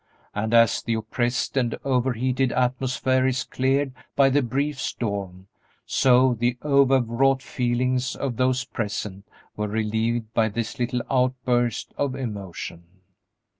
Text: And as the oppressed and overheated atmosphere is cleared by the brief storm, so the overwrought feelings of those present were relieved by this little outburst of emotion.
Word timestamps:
And 0.33 0.51
as 0.51 0.81
the 0.81 0.95
oppressed 0.95 1.55
and 1.55 1.77
overheated 1.85 2.51
atmosphere 2.53 3.27
is 3.27 3.43
cleared 3.43 3.93
by 4.15 4.29
the 4.31 4.41
brief 4.41 4.79
storm, 4.81 5.45
so 5.85 6.33
the 6.33 6.57
overwrought 6.65 7.43
feelings 7.43 8.15
of 8.15 8.37
those 8.37 8.65
present 8.65 9.25
were 9.55 9.67
relieved 9.67 10.33
by 10.33 10.49
this 10.49 10.79
little 10.79 11.03
outburst 11.07 11.93
of 11.99 12.15
emotion. 12.15 12.83